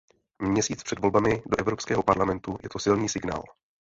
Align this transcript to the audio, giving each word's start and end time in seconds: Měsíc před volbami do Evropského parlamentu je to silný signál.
Měsíc 0.39 0.83
před 0.83 0.99
volbami 0.99 1.43
do 1.45 1.59
Evropského 1.59 2.03
parlamentu 2.03 2.57
je 2.63 2.69
to 2.69 2.79
silný 2.79 3.09
signál. 3.09 3.43